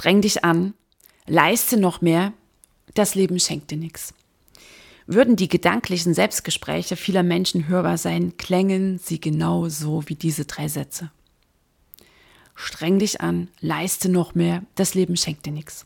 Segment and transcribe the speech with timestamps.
[0.00, 0.72] streng dich an,
[1.26, 2.32] leiste noch mehr,
[2.94, 4.14] das Leben schenkt dir nichts.
[5.06, 10.68] Würden die gedanklichen Selbstgespräche vieler Menschen hörbar sein, klängen sie genau so wie diese drei
[10.68, 11.10] Sätze.
[12.54, 15.84] Streng dich an, leiste noch mehr, das Leben schenkt dir nichts.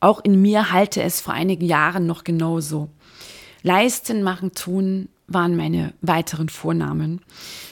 [0.00, 2.88] Auch in mir halte es vor einigen Jahren noch genauso.
[3.62, 7.20] Leisten, machen, tun waren meine weiteren Vornamen.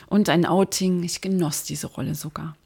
[0.06, 2.56] Und ein Outing, ich genoss diese Rolle sogar.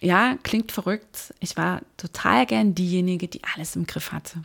[0.00, 1.34] Ja, klingt verrückt.
[1.40, 4.42] Ich war total gern diejenige, die alles im Griff hatte.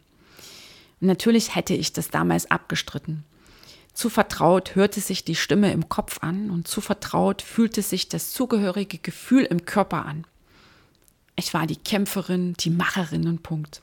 [1.01, 3.23] Und natürlich hätte ich das damals abgestritten.
[3.93, 8.31] Zu vertraut hörte sich die Stimme im Kopf an und zu vertraut fühlte sich das
[8.31, 10.25] zugehörige Gefühl im Körper an.
[11.35, 13.81] Ich war die Kämpferin, die Macherin und Punkt.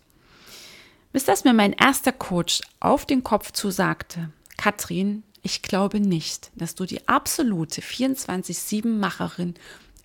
[1.13, 6.75] Bis das mir mein erster Coach auf den Kopf zusagte, Katrin, ich glaube nicht, dass
[6.75, 9.55] du die absolute 24-7-Macherin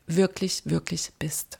[0.08, 1.60] wirklich, wirklich bist.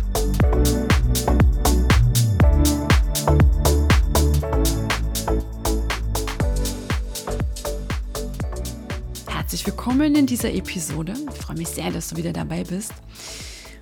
[10.01, 11.13] Willkommen in dieser Episode.
[11.29, 12.91] Ich freue mich sehr, dass du wieder dabei bist.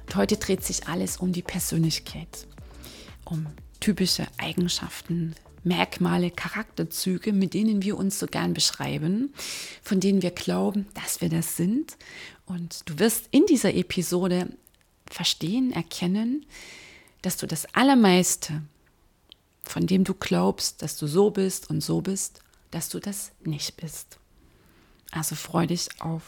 [0.06, 2.46] Und heute dreht sich alles um die Persönlichkeit,
[3.24, 3.48] um
[3.80, 9.34] typische Eigenschaften, Merkmale, Charakterzüge, mit denen wir uns so gern beschreiben,
[9.82, 11.96] von denen wir glauben, dass wir das sind.
[12.46, 14.50] Und du wirst in dieser Episode
[15.10, 16.46] verstehen, erkennen,
[17.22, 18.62] dass du das Allermeiste,
[19.64, 22.42] von dem du glaubst, dass du so bist und so bist,
[22.72, 24.19] dass du das nicht bist.
[25.12, 26.24] Also freu dich auf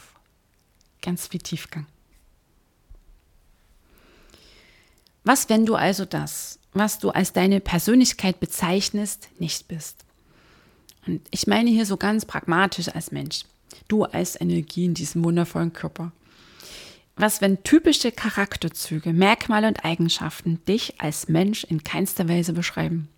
[1.00, 1.86] ganz viel Tiefgang.
[5.24, 10.04] Was, wenn du also das, was du als deine Persönlichkeit bezeichnest, nicht bist?
[11.06, 13.44] Und ich meine hier so ganz pragmatisch als Mensch.
[13.88, 16.12] Du als Energie in diesem wundervollen Körper.
[17.16, 23.08] Was, wenn typische Charakterzüge, Merkmale und Eigenschaften dich als Mensch in keinster Weise beschreiben?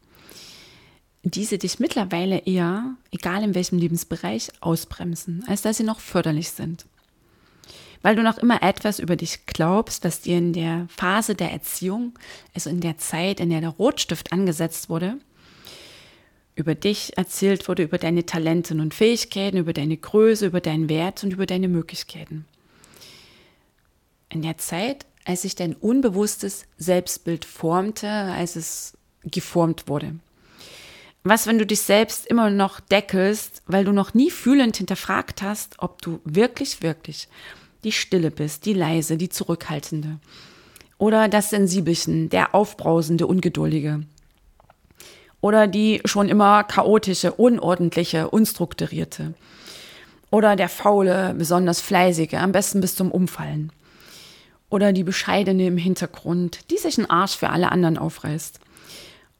[1.25, 6.87] Diese dich mittlerweile eher, egal in welchem Lebensbereich, ausbremsen, als dass sie noch förderlich sind
[8.05, 12.13] weil du noch immer etwas über dich glaubst, was dir in der Phase der Erziehung,
[12.53, 15.17] also in der Zeit, in der der Rotstift angesetzt wurde,
[16.55, 21.25] über dich erzählt wurde, über deine Talente und Fähigkeiten, über deine Größe, über deinen Wert
[21.25, 22.45] und über deine Möglichkeiten.
[24.29, 30.17] In der Zeit, als sich dein unbewusstes Selbstbild formte, als es geformt wurde.
[31.27, 35.77] Was, wenn du dich selbst immer noch deckelst, weil du noch nie fühlend hinterfragt hast,
[35.79, 37.29] ob du wirklich, wirklich
[37.83, 40.19] die Stille bist, die leise, die zurückhaltende.
[40.99, 44.03] Oder das Sensibelchen, der aufbrausende, ungeduldige.
[45.41, 49.33] Oder die schon immer chaotische, unordentliche, unstrukturierte.
[50.31, 53.73] Oder der faule, besonders fleißige, am besten bis zum Umfallen.
[54.69, 58.61] Oder die bescheidene im Hintergrund, die sich einen Arsch für alle anderen aufreißt.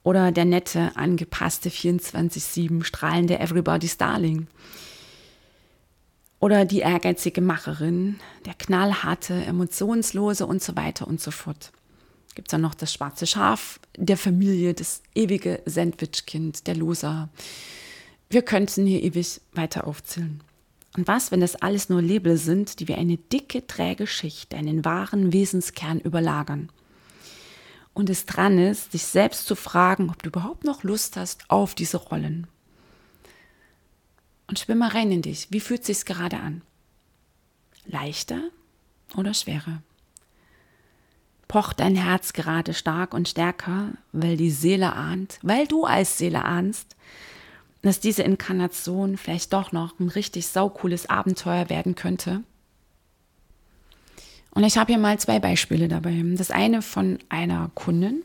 [0.05, 4.47] Oder der nette, angepasste 24-7 strahlende Everybody's Darling
[6.45, 11.73] oder die ehrgeizige Macherin, der knallharte, emotionslose und so weiter und so fort.
[12.35, 17.31] Gibt es dann noch das schwarze Schaf der Familie, das ewige Sandwichkind, der Loser.
[18.29, 20.43] Wir könnten hier ewig weiter aufzählen.
[20.99, 24.85] Und was, wenn das alles nur Label sind, die wie eine dicke, träge Schicht einen
[24.85, 26.69] wahren Wesenskern überlagern?
[27.95, 31.75] Und es dran ist, dich selbst zu fragen, ob du überhaupt noch Lust hast auf
[31.75, 32.49] diese Rollen
[34.47, 35.49] und schwimm mal rein in dich.
[35.51, 36.63] Wie fühlt es sich gerade an?
[37.87, 38.41] Leichter
[39.17, 39.83] oder schwerer?
[41.49, 46.45] Pocht dein Herz gerade stark und stärker, weil die Seele ahnt, weil du als Seele
[46.45, 46.97] ahnst,
[47.83, 52.43] dass diese Inkarnation vielleicht doch noch ein richtig saucooles Abenteuer werden könnte?
[54.55, 56.23] Und ich habe hier mal zwei Beispiele dabei.
[56.37, 58.23] Das eine von einer Kundin,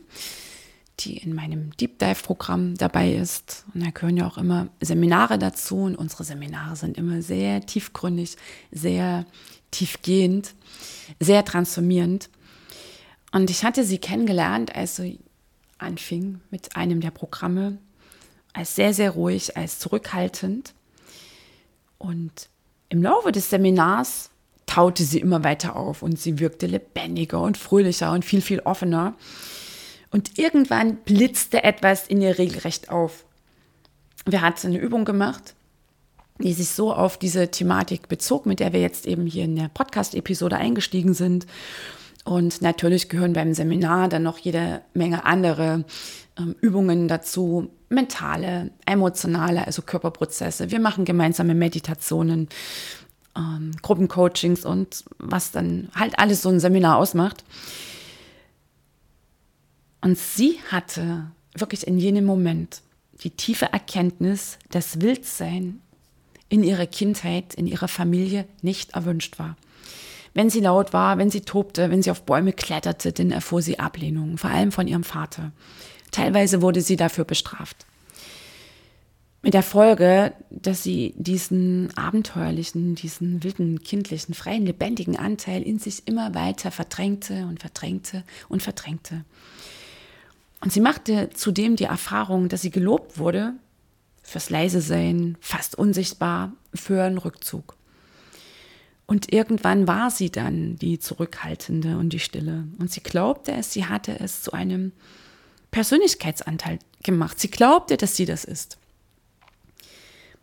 [1.00, 3.64] die in meinem Deep Dive-Programm dabei ist.
[3.74, 5.78] Und da gehören ja auch immer Seminare dazu.
[5.78, 8.36] Und unsere Seminare sind immer sehr tiefgründig,
[8.70, 9.26] sehr
[9.72, 10.54] tiefgehend,
[11.18, 12.30] sehr transformierend.
[13.32, 15.18] Und ich hatte sie kennengelernt, als sie
[15.78, 17.78] anfing mit einem der Programme,
[18.52, 20.74] als sehr, sehr ruhig, als zurückhaltend.
[21.98, 22.48] Und
[22.88, 24.29] im Laufe des Seminars
[24.70, 29.14] taute sie immer weiter auf und sie wirkte lebendiger und fröhlicher und viel, viel offener.
[30.12, 33.24] Und irgendwann blitzte etwas in ihr regelrecht auf.
[34.26, 35.54] Wir hatten eine Übung gemacht,
[36.38, 39.68] die sich so auf diese Thematik bezog, mit der wir jetzt eben hier in der
[39.74, 41.46] Podcast-Episode eingestiegen sind.
[42.24, 45.84] Und natürlich gehören beim Seminar dann noch jede Menge andere
[46.38, 50.70] ähm, Übungen dazu, mentale, emotionale, also Körperprozesse.
[50.70, 52.48] Wir machen gemeinsame Meditationen,
[53.36, 57.44] ähm, Gruppencoachings und was dann halt alles so ein Seminar ausmacht.
[60.00, 62.82] Und sie hatte wirklich in jenem Moment
[63.22, 65.80] die tiefe Erkenntnis, dass Wildsein
[66.48, 69.56] in ihrer Kindheit, in ihrer Familie nicht erwünscht war.
[70.32, 73.78] Wenn sie laut war, wenn sie tobte, wenn sie auf Bäume kletterte, dann erfuhr sie
[73.78, 75.52] Ablehnung, vor allem von ihrem Vater.
[76.12, 77.86] Teilweise wurde sie dafür bestraft.
[79.42, 86.06] Mit der Folge, dass sie diesen abenteuerlichen, diesen wilden, kindlichen, freien, lebendigen Anteil in sich
[86.06, 89.24] immer weiter verdrängte und verdrängte und verdrängte.
[90.60, 93.54] Und sie machte zudem die Erfahrung, dass sie gelobt wurde
[94.22, 97.76] fürs leise sein, fast unsichtbar, für einen Rückzug.
[99.06, 102.68] Und irgendwann war sie dann die Zurückhaltende und die Stille.
[102.78, 104.92] Und sie glaubte es, sie hatte es zu einem
[105.70, 107.40] Persönlichkeitsanteil gemacht.
[107.40, 108.78] Sie glaubte, dass sie das ist.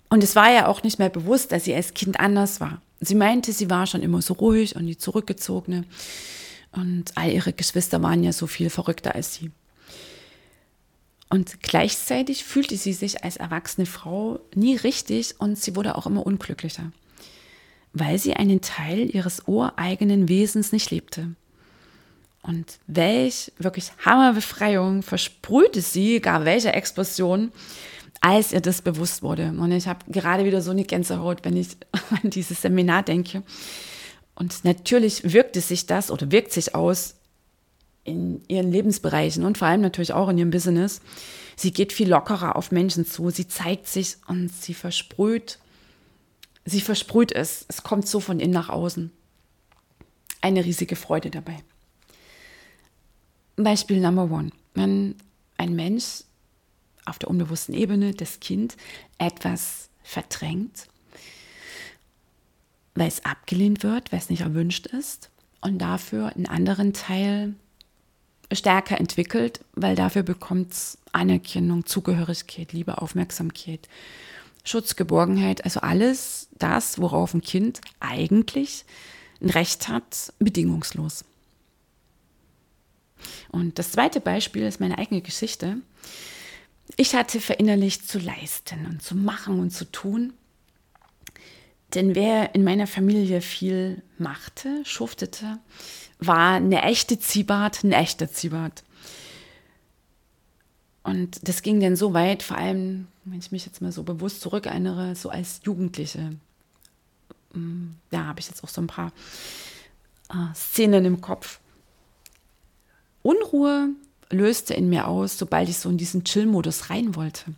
[0.10, 2.82] Und es war ja auch nicht mehr bewusst, dass sie als Kind anders war.
[3.00, 5.84] Sie meinte, sie war schon immer so ruhig und die Zurückgezogene.
[6.72, 9.52] Und all ihre Geschwister waren ja so viel verrückter als sie.
[11.30, 16.26] Und gleichzeitig fühlte sie sich als erwachsene Frau nie richtig und sie wurde auch immer
[16.26, 16.92] unglücklicher,
[17.94, 21.36] weil sie einen Teil ihres ureigenen Wesens nicht lebte.
[22.44, 27.52] Und welch wirklich Hammerbefreiung versprühte sie, gar welche Explosion,
[28.28, 29.54] als ihr das bewusst wurde.
[29.58, 31.78] Und ich habe gerade wieder so eine Gänsehaut, wenn ich
[32.22, 33.42] an dieses Seminar denke.
[34.36, 37.16] Und natürlich wirkte sich das oder wirkt sich aus
[38.04, 41.00] in ihren Lebensbereichen und vor allem natürlich auch in ihrem Business.
[41.56, 45.58] Sie geht viel lockerer auf Menschen zu, sie zeigt sich und sie versprüht,
[46.66, 47.66] sie versprüht es.
[47.70, 49.10] Es kommt so von innen nach außen.
[50.42, 51.60] Eine riesige Freude dabei.
[53.56, 54.52] Beispiel Number One.
[54.74, 55.16] Wenn
[55.58, 56.24] ein Mensch
[57.08, 58.78] auf der unbewussten Ebene, das Kind,
[59.18, 60.88] etwas verdrängt,
[62.96, 65.30] weil es abgelehnt wird, weil es nicht erwünscht ist
[65.62, 67.56] und dafür einen anderen Teil
[68.52, 73.88] stärker entwickelt, weil dafür bekommt es Anerkennung, Zugehörigkeit, Liebe, Aufmerksamkeit,
[74.64, 78.86] Schutz, Geborgenheit, also alles das, worauf ein Kind eigentlich
[79.42, 81.24] ein Recht hat, bedingungslos.
[83.50, 85.78] Und das zweite Beispiel ist meine eigene Geschichte.
[86.96, 90.34] Ich hatte verinnerlicht zu leisten und zu machen und zu tun.
[91.94, 95.60] Denn wer in meiner Familie viel machte, schuftete,
[96.20, 98.84] war eine echte Ziehbart, ein echter Ziehbart.
[101.04, 104.42] Und das ging dann so weit, vor allem, wenn ich mich jetzt mal so bewusst
[104.42, 106.32] zurückerinnere, so als Jugendliche.
[107.54, 109.14] Mm, da habe ich jetzt auch so ein paar
[110.30, 111.60] äh, Szenen im Kopf.
[113.22, 113.90] Unruhe
[114.30, 117.54] löste in mir aus, sobald ich so in diesen Chill-Modus rein wollte.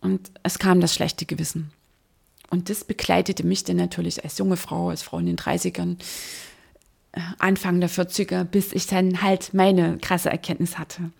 [0.00, 1.72] Und es kam das schlechte Gewissen.
[2.50, 5.96] Und das begleitete mich dann natürlich als junge Frau, als Frau in den 30ern
[7.38, 11.10] Anfang der 40er, bis ich dann halt meine krasse Erkenntnis hatte.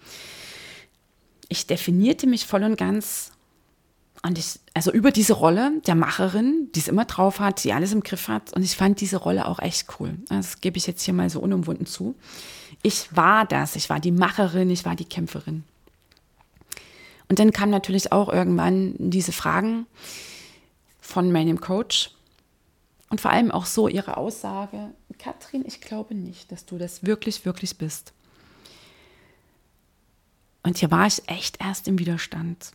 [1.48, 3.32] Ich definierte mich voll und ganz
[4.22, 7.92] und ich, also über diese Rolle der Macherin, die es immer drauf hat, die alles
[7.92, 8.52] im Griff hat.
[8.54, 10.14] Und ich fand diese Rolle auch echt cool.
[10.28, 12.16] Das gebe ich jetzt hier mal so unumwunden zu.
[12.86, 13.74] Ich war das.
[13.74, 15.64] Ich war die Macherin, ich war die Kämpferin.
[17.28, 19.86] Und dann kamen natürlich auch irgendwann diese Fragen
[21.00, 22.12] von meinem Coach,
[23.08, 27.44] und vor allem auch so ihre Aussage, Katrin, ich glaube nicht, dass du das wirklich,
[27.44, 28.12] wirklich bist.
[30.62, 32.70] Und hier war ich echt erst im Widerstand.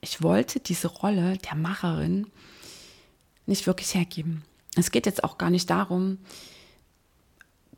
[0.00, 2.26] Ich wollte diese Rolle der Macherin
[3.46, 4.42] nicht wirklich hergeben.
[4.74, 6.18] Es geht jetzt auch gar nicht darum,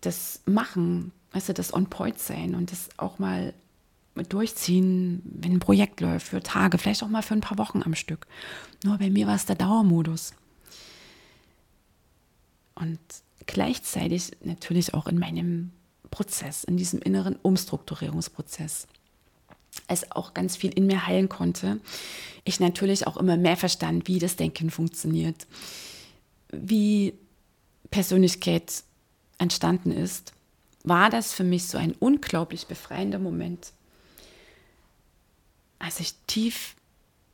[0.01, 3.55] das Machen, weißt du, das On-Point sein und das auch mal
[4.29, 7.95] durchziehen, wenn ein Projekt läuft, für Tage, vielleicht auch mal für ein paar Wochen am
[7.95, 8.27] Stück.
[8.85, 10.35] Nur bei mir war es der Dauermodus
[12.75, 12.99] und
[13.47, 15.71] gleichzeitig natürlich auch in meinem
[16.11, 18.87] Prozess, in diesem inneren Umstrukturierungsprozess,
[19.89, 21.81] es auch ganz viel in mir heilen konnte.
[22.45, 25.47] Ich natürlich auch immer mehr verstand, wie das Denken funktioniert,
[26.51, 27.15] wie
[27.91, 28.85] Persönlichkeit
[29.39, 30.35] entstanden ist,
[30.85, 33.73] war das für mich so ein unglaublich befreiender Moment,
[35.79, 36.75] als ich tief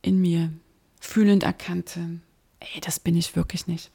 [0.01, 0.51] in mir
[0.99, 2.19] fühlend erkannte,
[2.59, 3.91] ey, das bin ich wirklich nicht.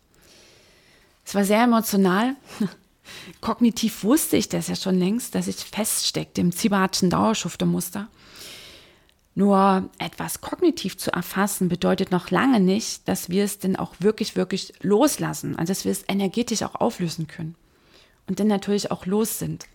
[1.25, 2.37] Es war sehr emotional.
[3.41, 8.09] Kognitiv wusste ich das ja schon längst, dass ich feststeckte im Ziebertschen Dauerschuftermuster.
[9.35, 14.37] Nur etwas kognitiv zu erfassen bedeutet noch lange nicht, dass wir es denn auch wirklich,
[14.37, 17.57] wirklich loslassen, also dass wir es energetisch auch auflösen können
[18.27, 19.67] und dann natürlich auch los sind.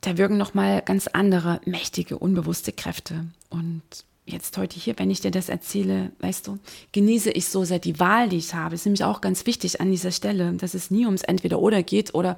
[0.00, 3.26] Da wirken nochmal ganz andere mächtige, unbewusste Kräfte.
[3.50, 3.82] Und
[4.26, 6.58] jetzt heute hier, wenn ich dir das erzähle, weißt du,
[6.92, 8.72] genieße ich so sehr die Wahl, die ich habe.
[8.72, 12.14] Das ist nämlich auch ganz wichtig an dieser Stelle, dass es nie ums Entweder-Oder geht
[12.14, 12.36] oder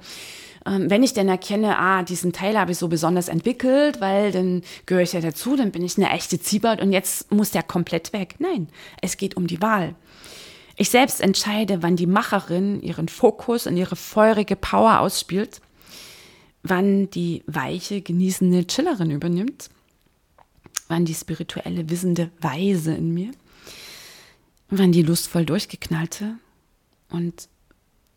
[0.65, 4.61] ähm, wenn ich denn erkenne, ah, diesen Teil habe ich so besonders entwickelt, weil dann
[4.85, 8.13] gehöre ich ja dazu, dann bin ich eine echte Ziebert und jetzt muss der komplett
[8.13, 8.35] weg.
[8.39, 8.67] Nein,
[9.01, 9.95] es geht um die Wahl.
[10.81, 15.59] Ich selbst entscheide, wann die Macherin ihren Fokus und ihre feurige Power ausspielt,
[16.63, 19.69] wann die weiche, genießende Chillerin übernimmt,
[20.87, 23.31] wann die spirituelle, wissende Weise in mir,
[24.69, 26.35] wann die lustvoll durchgeknallte
[27.09, 27.49] und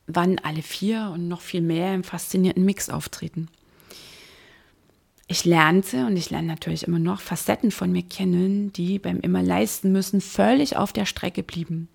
[0.06, 3.48] wann alle vier und noch viel mehr im faszinierten Mix auftreten.
[5.26, 9.42] Ich lernte und ich lerne natürlich immer noch Facetten von mir kennen, die beim immer
[9.42, 11.88] leisten müssen völlig auf der Strecke blieben.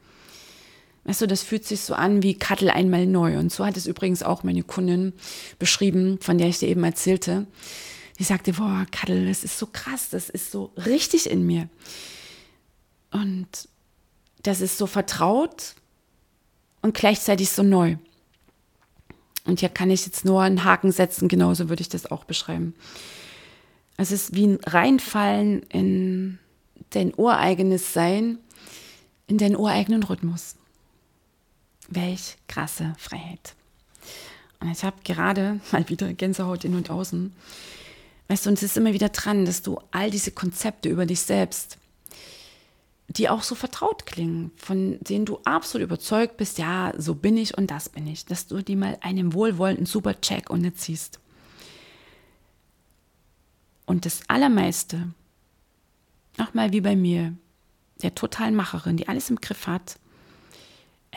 [1.08, 3.40] Weißt du, das fühlt sich so an wie Kattel einmal neu.
[3.40, 5.14] Und so hat es übrigens auch meine Kundin
[5.58, 7.48] beschrieben, von der ich dir eben erzählte.
[8.20, 11.70] Die sagte, boah, Kattel, das ist so krass, das ist so richtig in mir.
[13.10, 13.70] Und
[14.44, 15.76] das ist so vertraut,
[16.82, 17.98] und gleichzeitig so neu.
[19.46, 22.74] Und hier kann ich jetzt nur einen Haken setzen, genauso würde ich das auch beschreiben.
[23.98, 26.40] Es ist wie ein Reinfallen in
[26.92, 28.38] dein ureigenes Sein,
[29.28, 30.56] in deinen ureigenen Rhythmus.
[31.88, 33.56] Welch krasse Freiheit.
[34.60, 37.34] Und ich habe gerade mal wieder Gänsehaut in und außen.
[38.28, 41.22] Weißt du, und es ist immer wieder dran, dass du all diese Konzepte über dich
[41.22, 41.78] selbst,
[43.08, 47.58] die auch so vertraut klingen, von denen du absolut überzeugt bist, ja, so bin ich
[47.58, 51.20] und das bin ich, dass du die mal einem wohlwollenden Supercheck unterziehst.
[53.86, 55.14] Und das Allermeiste,
[56.38, 57.34] nochmal wie bei mir,
[58.02, 59.98] der totalen Macherin, die alles im Griff hat,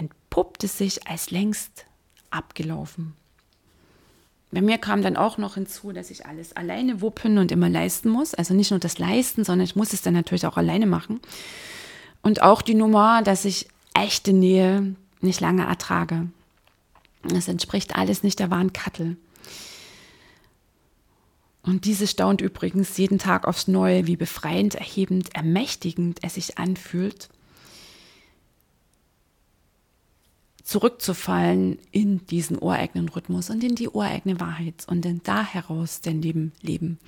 [0.01, 1.85] entpuppt es sich als längst
[2.31, 3.15] abgelaufen.
[4.51, 8.09] Bei mir kam dann auch noch hinzu, dass ich alles alleine wuppen und immer leisten
[8.09, 8.35] muss.
[8.35, 11.21] Also nicht nur das Leisten, sondern ich muss es dann natürlich auch alleine machen.
[12.23, 16.27] Und auch die Nummer, dass ich echte Nähe nicht lange ertrage.
[17.23, 19.17] Das entspricht alles nicht der wahren Kattel.
[21.63, 27.29] Und diese staunt übrigens jeden Tag aufs Neue, wie befreiend, erhebend, ermächtigend es sich anfühlt,
[30.63, 36.23] zurückzufallen in diesen ureigenen Rhythmus und in die ureigene Wahrheit und dann da heraus den
[36.23, 36.99] Leben leben,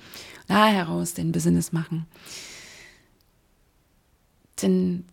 [0.47, 2.05] da heraus den Business machen
[4.63, 5.05] dann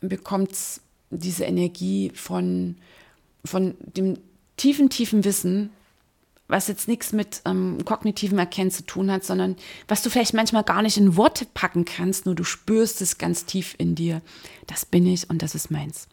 [0.00, 2.76] bekommt es diese Energie von,
[3.44, 4.18] von dem
[4.56, 5.70] tiefen, tiefen Wissen,
[6.46, 9.56] was jetzt nichts mit ähm, kognitiven Erkennen zu tun hat, sondern
[9.86, 13.44] was du vielleicht manchmal gar nicht in Worte packen kannst, nur du spürst es ganz
[13.44, 14.22] tief in dir.
[14.66, 16.08] Das bin ich und das ist meins.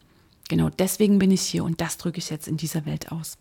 [0.47, 3.37] Genau deswegen bin ich hier und das drücke ich jetzt in dieser Welt aus.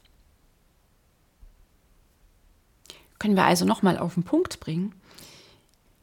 [3.19, 4.95] Können wir also nochmal auf den Punkt bringen.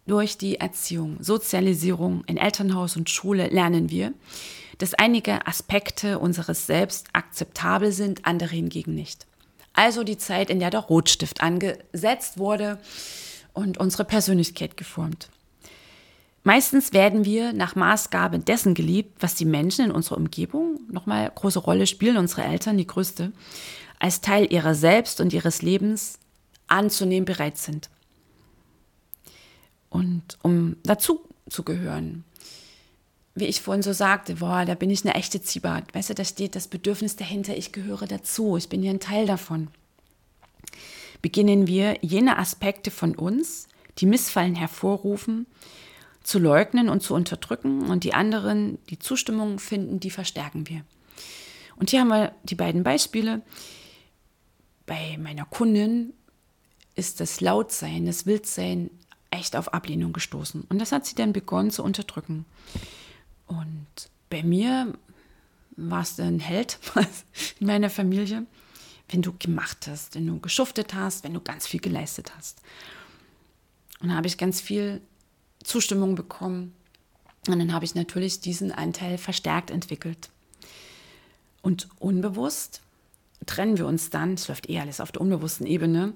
[0.07, 4.13] Durch die Erziehung, Sozialisierung in Elternhaus und Schule lernen wir,
[4.77, 9.27] dass einige Aspekte unseres Selbst akzeptabel sind, andere hingegen nicht.
[9.73, 12.79] Also die Zeit, in der der Rotstift angesetzt wurde
[13.53, 15.29] und unsere Persönlichkeit geformt.
[16.43, 21.59] Meistens werden wir nach Maßgabe dessen geliebt, was die Menschen in unserer Umgebung, nochmal große
[21.59, 23.31] Rolle spielen, unsere Eltern, die größte,
[23.99, 26.17] als Teil ihrer selbst und ihres Lebens
[26.67, 27.89] anzunehmen bereit sind
[29.91, 32.23] und um dazu zu gehören.
[33.35, 35.93] Wie ich vorhin so sagte, boah, da bin ich eine echte Zibat.
[35.93, 39.27] Weißt du, da steht das Bedürfnis dahinter, ich gehöre dazu, ich bin hier ein Teil
[39.27, 39.67] davon.
[41.21, 43.67] Beginnen wir jene Aspekte von uns,
[43.99, 45.45] die Missfallen hervorrufen,
[46.23, 50.83] zu leugnen und zu unterdrücken und die anderen, die Zustimmung finden, die verstärken wir.
[51.75, 53.41] Und hier haben wir die beiden Beispiele.
[54.85, 56.13] Bei meiner Kundin
[56.95, 58.91] ist das Lautsein, das Wildsein
[59.31, 60.65] echt auf Ablehnung gestoßen.
[60.69, 62.45] Und das hat sie dann begonnen zu unterdrücken.
[63.47, 63.87] Und
[64.29, 64.93] bei mir
[65.75, 66.77] war es ein Held
[67.59, 68.45] in meiner Familie,
[69.09, 72.61] wenn du gemacht hast, wenn du geschuftet hast, wenn du ganz viel geleistet hast.
[74.01, 75.01] Und da habe ich ganz viel
[75.63, 76.73] Zustimmung bekommen.
[77.47, 80.29] Und dann habe ich natürlich diesen Anteil verstärkt entwickelt.
[81.61, 82.81] Und unbewusst
[83.45, 86.13] trennen wir uns dann, es läuft eh alles auf der unbewussten Ebene,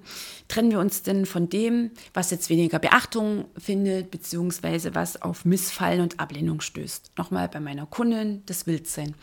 [0.48, 6.02] trennen wir uns denn von dem, was jetzt weniger Beachtung findet, beziehungsweise was auf Missfallen
[6.02, 7.12] und Ablehnung stößt.
[7.18, 9.16] Nochmal bei meiner Kundin, das Wildsein.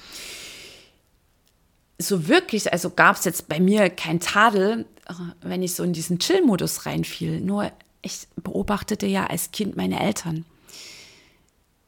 [1.98, 5.92] so wirklich, also gab es jetzt bei mir kein Tadel, äh, wenn ich so in
[5.92, 7.40] diesen Chill-Modus reinfiel.
[7.40, 7.70] Nur
[8.02, 10.44] ich beobachtete ja als Kind meine Eltern,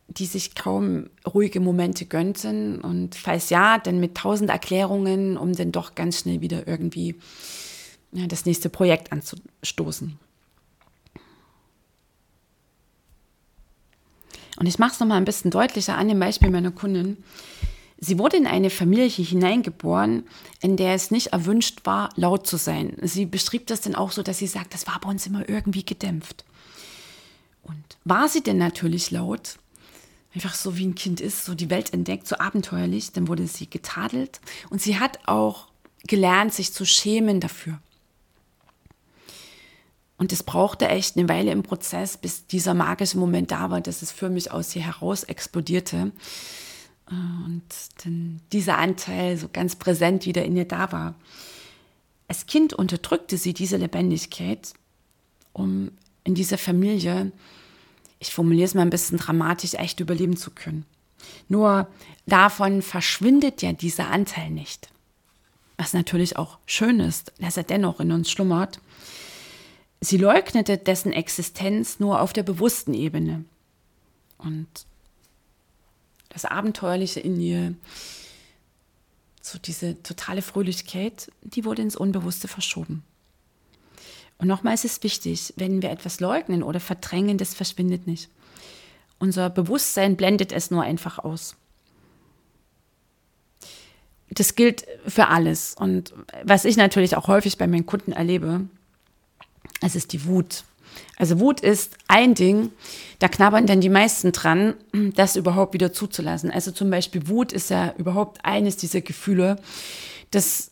[0.09, 5.73] die sich kaum ruhige Momente gönnten und falls ja, dann mit tausend Erklärungen, um dann
[5.73, 7.17] doch ganz schnell wieder irgendwie
[8.13, 10.19] ja, das nächste Projekt anzustoßen.
[14.57, 17.17] Und ich mache es nochmal ein bisschen deutlicher an dem Beispiel meiner Kundin.
[17.99, 20.25] Sie wurde in eine Familie hineingeboren,
[20.61, 22.97] in der es nicht erwünscht war, laut zu sein.
[23.03, 25.85] Sie beschrieb das dann auch so, dass sie sagt, das war bei uns immer irgendwie
[25.85, 26.45] gedämpft.
[27.63, 29.59] Und war sie denn natürlich laut,
[30.35, 33.71] einfach so wie ein Kind ist, so die Welt entdeckt, so abenteuerlich, dann wurde sie
[33.71, 35.69] getadelt und sie hat auch
[36.07, 37.79] gelernt, sich zu schämen dafür.
[40.17, 44.03] Und es brauchte echt eine Weile im Prozess, bis dieser magische Moment da war, dass
[44.03, 46.13] es für mich aus ihr heraus explodierte.
[47.11, 47.63] Und
[48.05, 51.15] dann dieser Anteil so ganz präsent wieder in ihr da war.
[52.29, 54.73] Als Kind unterdrückte sie diese Lebendigkeit,
[55.53, 55.91] um
[56.25, 57.33] in dieser Familie,
[58.19, 60.87] ich formuliere es mal ein bisschen dramatisch, echt überleben zu können.
[61.49, 61.89] Nur
[62.27, 64.89] davon verschwindet ja dieser Anteil nicht.
[65.77, 68.81] Was natürlich auch schön ist, dass er dennoch in uns schlummert.
[70.01, 73.45] Sie leugnete dessen Existenz nur auf der bewussten Ebene.
[74.39, 74.69] Und
[76.35, 77.75] das Abenteuerliche in ihr,
[79.41, 83.05] so diese totale Fröhlichkeit, die wurde ins Unbewusste verschoben.
[84.39, 88.29] Und nochmal ist es wichtig, wenn wir etwas leugnen oder verdrängen, das verschwindet nicht.
[89.21, 91.57] Unser Bewusstsein blendet es nur einfach aus.
[94.29, 95.75] Das gilt für alles.
[95.79, 96.13] Und
[96.43, 98.67] was ich natürlich auch häufig bei meinen Kunden erlebe,
[99.81, 100.65] es ist die Wut.
[101.17, 102.71] Also Wut ist ein Ding,
[103.19, 104.75] da knabbern dann die meisten dran,
[105.15, 106.51] das überhaupt wieder zuzulassen.
[106.51, 109.57] Also zum Beispiel Wut ist ja überhaupt eines dieser Gefühle,
[110.31, 110.71] das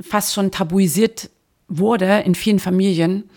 [0.00, 1.30] fast schon tabuisiert
[1.68, 3.30] wurde in vielen Familien.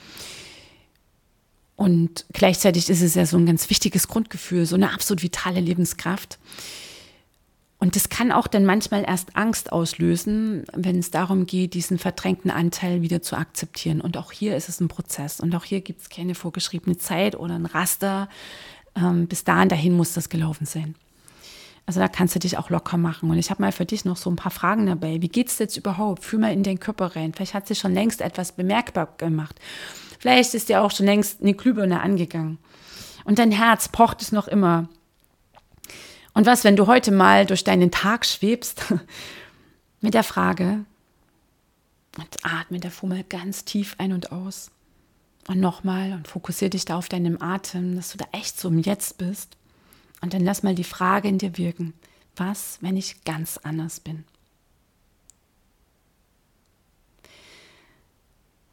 [1.75, 6.39] Und gleichzeitig ist es ja so ein ganz wichtiges Grundgefühl, so eine absolut vitale Lebenskraft.
[7.79, 12.49] Und das kann auch dann manchmal erst Angst auslösen, wenn es darum geht, diesen verdrängten
[12.49, 14.01] Anteil wieder zu akzeptieren.
[14.01, 15.39] Und auch hier ist es ein Prozess.
[15.39, 18.29] Und auch hier gibt es keine vorgeschriebene Zeit oder ein Raster.
[18.95, 20.95] Ähm, bis dahin, dahin muss das gelaufen sein.
[21.85, 23.29] Also da kannst du dich auch locker machen.
[23.29, 25.21] Und ich habe mal für dich noch so ein paar Fragen dabei.
[25.21, 26.23] Wie geht es jetzt überhaupt?
[26.23, 27.33] Fühl mal in den Körper rein.
[27.33, 29.55] Vielleicht hat sich schon längst etwas bemerkbar gemacht.
[30.19, 32.57] Vielleicht ist dir auch schon längst eine Glühbirne angegangen.
[33.23, 34.89] Und dein Herz pocht es noch immer.
[36.37, 38.93] Und was, wenn du heute mal durch deinen Tag schwebst
[40.01, 40.85] mit der Frage,
[42.15, 44.69] und atme der Fummel ganz tief ein und aus.
[45.47, 48.77] Und nochmal und fokussiere dich da auf deinem Atem, dass du da echt so im
[48.77, 49.57] Jetzt bist.
[50.21, 51.95] Und dann lass mal die Frage in dir wirken.
[52.35, 54.23] Was, wenn ich ganz anders bin?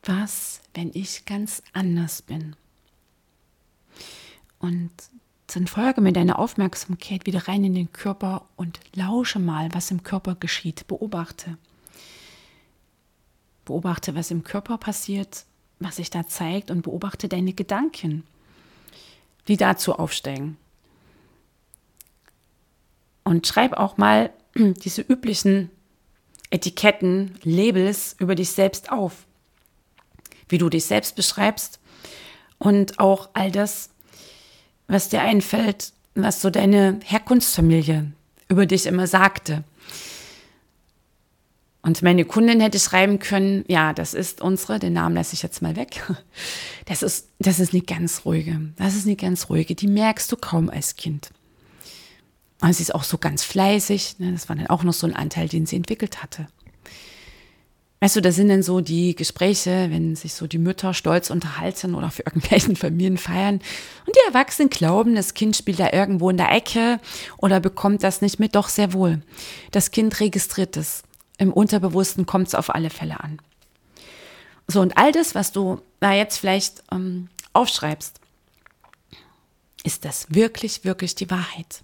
[0.03, 2.57] Was, wenn ich ganz anders bin?
[4.59, 4.91] Und
[5.47, 10.03] dann folge mit deiner Aufmerksamkeit wieder rein in den Körper und lausche mal, was im
[10.03, 10.87] Körper geschieht.
[10.87, 11.59] Beobachte.
[13.65, 15.45] Beobachte, was im Körper passiert,
[15.79, 18.25] was sich da zeigt und beobachte deine Gedanken,
[19.49, 20.57] die dazu aufsteigen.
[23.23, 25.71] Und schreib auch mal diese üblichen
[26.51, 29.27] Etiketten, Labels über dich selbst auf.
[30.49, 31.81] Wie du dich selbst beschreibst
[32.59, 33.91] und auch all das,
[34.89, 38.13] was dir einfällt, was so deine Herkunftsfamilie
[38.49, 39.65] über dich immer sagte.
[41.83, 45.63] Und meine Kundin hätte schreiben können, ja, das ist unsere, den Namen lasse ich jetzt
[45.63, 46.03] mal weg.
[46.87, 48.61] Das ist, das ist eine ganz ruhige.
[48.77, 49.75] Das ist eine ganz ruhige.
[49.75, 51.31] Die merkst du kaum als Kind.
[52.61, 54.19] Und sie ist auch so ganz fleißig.
[54.19, 54.33] Ne?
[54.33, 56.47] Das war dann auch noch so ein Anteil, den sie entwickelt hatte.
[58.05, 61.95] Weißt du, da sind dann so die Gespräche, wenn sich so die Mütter stolz unterhalten
[61.95, 66.53] oder für irgendwelchen Familienfeiern und die Erwachsenen glauben, das Kind spielt da irgendwo in der
[66.53, 67.01] Ecke
[67.39, 69.23] oder bekommt das nicht mit, doch sehr wohl.
[69.71, 71.03] Das Kind registriert es.
[71.39, 73.39] Im Unterbewussten kommt es auf alle Fälle an.
[74.69, 78.21] So, und all das, was du da jetzt vielleicht ähm, aufschreibst,
[79.83, 81.83] ist das wirklich, wirklich die Wahrheit?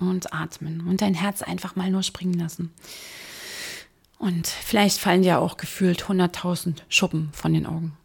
[0.00, 2.74] Und atmen und dein Herz einfach mal nur springen lassen.
[4.18, 7.96] Und vielleicht fallen dir auch gefühlt 100.000 Schuppen von den Augen.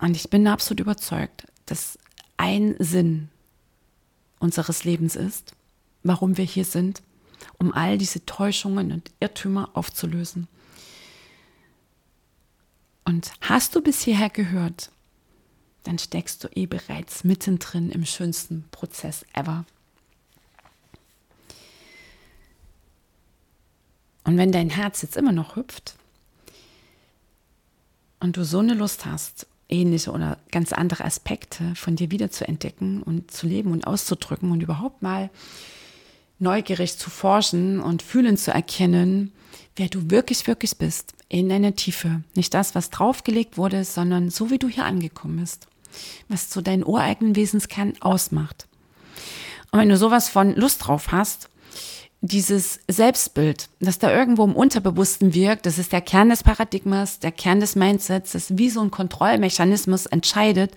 [0.00, 1.98] Und ich bin absolut überzeugt, dass
[2.36, 3.28] ein Sinn
[4.40, 5.54] unseres Lebens ist,
[6.02, 7.02] warum wir hier sind,
[7.58, 10.48] um all diese Täuschungen und Irrtümer aufzulösen.
[13.04, 14.90] Und hast du bis hierher gehört,
[15.84, 19.64] dann steckst du eh bereits mittendrin im schönsten Prozess ever.
[24.24, 25.94] Und wenn dein Herz jetzt immer noch hüpft
[28.20, 32.46] und du so eine Lust hast, ähnliche oder ganz andere Aspekte von dir wieder zu
[32.46, 35.30] entdecken und zu leben und auszudrücken und überhaupt mal
[36.38, 39.32] neugierig zu forschen und fühlen zu erkennen,
[39.76, 42.22] wer du wirklich, wirklich bist, in deiner Tiefe.
[42.34, 45.66] Nicht das, was draufgelegt wurde, sondern so, wie du hier angekommen bist,
[46.28, 48.66] was zu deinen ureigenen Wesenskern ausmacht.
[49.70, 51.48] Und wenn du sowas von Lust drauf hast,
[52.22, 57.32] dieses Selbstbild, das da irgendwo im Unterbewussten wirkt, das ist der Kern des Paradigmas, der
[57.32, 60.72] Kern des Mindsets, das wie so ein Kontrollmechanismus entscheidet,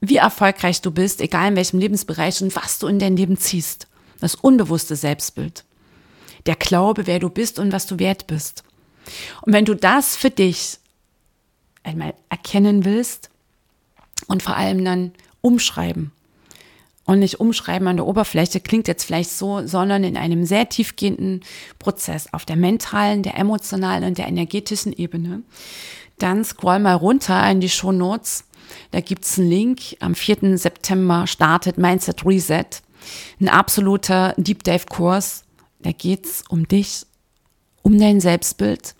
[0.00, 3.86] wie erfolgreich du bist, egal in welchem Lebensbereich und was du in dein Leben ziehst.
[4.18, 5.64] Das unbewusste Selbstbild.
[6.46, 8.64] Der Glaube, wer du bist und was du wert bist.
[9.42, 10.78] Und wenn du das für dich
[11.82, 13.28] einmal erkennen willst
[14.26, 16.12] und vor allem dann umschreiben,
[17.04, 21.40] und nicht umschreiben an der Oberfläche, klingt jetzt vielleicht so, sondern in einem sehr tiefgehenden
[21.78, 25.42] Prozess auf der mentalen, der emotionalen und der energetischen Ebene.
[26.18, 28.44] Dann scroll mal runter in die Show Notes.
[28.92, 29.80] Da gibt's einen Link.
[30.00, 30.56] Am 4.
[30.56, 32.66] September startet Mindset Reset.
[33.40, 35.44] Ein absoluter Deep Dive Kurs.
[35.80, 37.04] Da geht's um dich,
[37.82, 38.94] um dein Selbstbild,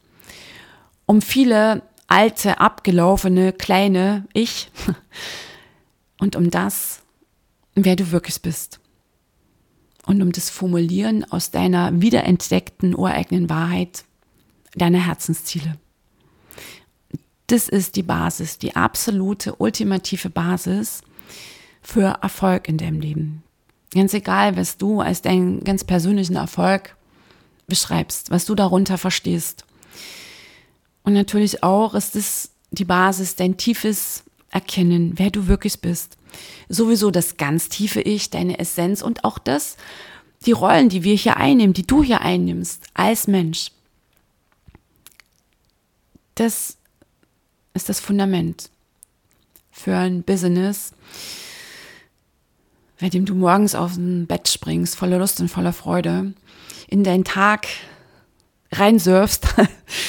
[1.06, 4.70] um viele alte, abgelaufene, kleine Ich
[6.18, 7.02] und um das,
[7.74, 8.80] wer du wirklich bist.
[10.04, 14.04] Und um das Formulieren aus deiner wiederentdeckten ureigenen Wahrheit
[14.74, 15.78] deiner Herzensziele.
[17.46, 21.02] Das ist die Basis, die absolute, ultimative Basis
[21.82, 23.42] für Erfolg in deinem Leben.
[23.94, 26.96] Ganz egal, was du als deinen ganz persönlichen Erfolg
[27.66, 29.64] beschreibst, was du darunter verstehst.
[31.04, 36.16] Und natürlich auch ist es die Basis, dein tiefes Erkennen, wer du wirklich bist
[36.68, 39.76] sowieso das ganz tiefe Ich, deine Essenz und auch das,
[40.46, 43.70] die Rollen, die wir hier einnehmen, die du hier einnimmst als Mensch.
[46.34, 46.76] Das
[47.74, 48.70] ist das Fundament
[49.70, 50.92] für ein Business,
[53.00, 56.34] bei dem du morgens aus dem Bett springst, voller Lust und voller Freude,
[56.88, 57.66] in deinen Tag
[58.70, 59.46] reinsurfst,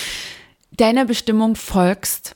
[0.71, 2.35] deiner Bestimmung folgst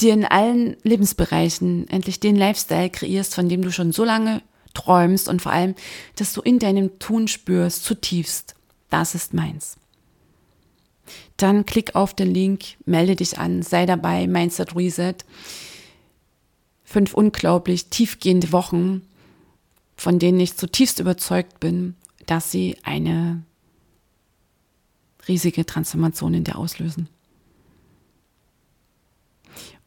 [0.00, 4.42] dir in allen Lebensbereichen endlich den Lifestyle kreierst, von dem du schon so lange
[4.74, 5.74] träumst und vor allem,
[6.16, 8.54] dass du in deinem Tun spürst, zutiefst,
[8.88, 9.76] das ist meins.
[11.36, 15.14] Dann klick auf den Link, melde dich an, sei dabei, Mindset Reset.
[16.84, 19.02] Fünf unglaublich tiefgehende Wochen,
[19.96, 21.94] von denen ich zutiefst überzeugt bin,
[22.26, 23.42] dass sie eine
[25.28, 27.08] riesige Transformation in dir auslösen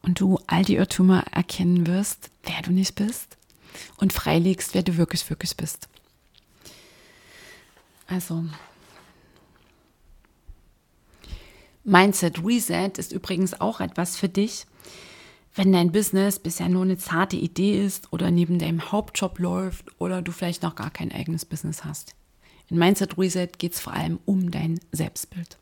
[0.03, 3.37] und du all die Irrtümer erkennen wirst, wer du nicht bist
[3.97, 5.87] und freilegst, wer du wirklich, wirklich bist.
[8.05, 8.45] Also,
[11.83, 14.67] Mindset Reset ist übrigens auch etwas für dich,
[15.55, 20.21] wenn dein Business bisher nur eine zarte Idee ist oder neben deinem Hauptjob läuft oder
[20.21, 22.15] du vielleicht noch gar kein eigenes Business hast.
[22.69, 25.57] In Mindset Reset geht es vor allem um dein Selbstbild.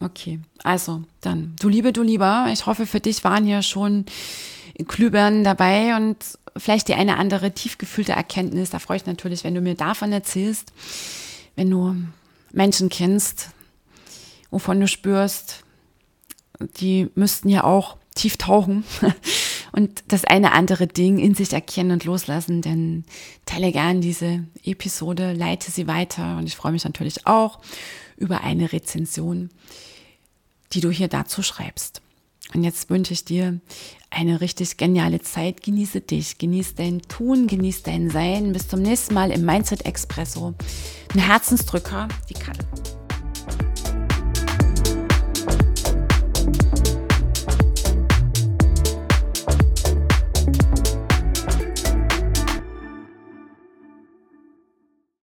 [0.00, 4.04] Okay, also dann, du Liebe, du Lieber, ich hoffe, für dich waren hier schon
[4.86, 6.16] Klübern dabei und
[6.56, 8.70] vielleicht die eine andere tiefgefühlte Erkenntnis.
[8.70, 10.72] Da freue ich natürlich, wenn du mir davon erzählst,
[11.54, 11.96] wenn du
[12.52, 13.50] Menschen kennst,
[14.50, 15.64] wovon du spürst,
[16.78, 18.84] die müssten ja auch tief tauchen
[19.72, 23.04] und das eine andere Ding in sich erkennen und loslassen, denn
[23.44, 27.60] teile gern diese Episode, leite sie weiter und ich freue mich natürlich auch
[28.16, 29.50] über eine Rezension,
[30.72, 32.02] die du hier dazu schreibst.
[32.54, 33.60] Und jetzt wünsche ich dir
[34.10, 35.62] eine richtig geniale Zeit.
[35.62, 38.52] Genieße dich, genieße dein Tun, genieße dein Sein.
[38.52, 40.54] Bis zum nächsten Mal im Mindset Expresso.
[41.12, 42.95] Ein Herzensdrücker, die Kattel.